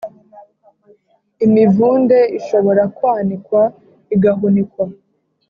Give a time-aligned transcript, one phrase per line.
[1.45, 3.61] imivunde ishobora kwanikwa
[4.15, 4.85] igahunikwa